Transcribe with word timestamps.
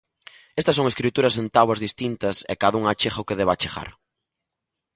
Estas 0.59 0.75
son 0.79 0.87
escrituras 0.91 1.35
en 1.41 1.47
táboas 1.55 1.83
distintas 1.85 2.37
e 2.51 2.53
cada 2.61 2.77
unha 2.81 2.91
achega 2.93 3.21
o 3.21 3.27
que 3.27 3.37
deba 3.39 3.53
achegar. 3.55 3.89